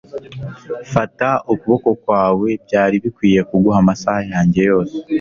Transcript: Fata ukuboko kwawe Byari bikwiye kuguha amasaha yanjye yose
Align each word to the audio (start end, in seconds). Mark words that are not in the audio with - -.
Fata 0.93 1.29
ukuboko 1.53 1.89
kwawe 2.01 2.47
Byari 2.65 2.95
bikwiye 3.03 3.39
kuguha 3.49 3.77
amasaha 3.83 4.21
yanjye 4.31 4.61
yose 4.71 4.95